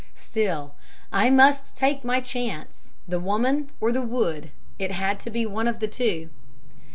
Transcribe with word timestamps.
"Still, 0.15 0.73
I 1.11 1.29
must 1.29 1.75
take 1.77 2.03
my 2.03 2.21
chance 2.21 2.93
the 3.07 3.19
woman 3.19 3.69
or 3.79 3.91
the 3.91 4.01
wood 4.01 4.49
it 4.79 4.89
had 4.89 5.19
to 5.19 5.29
be 5.29 5.45
one 5.45 5.67
of 5.67 5.77
the 5.79 5.87
two. 5.87 6.31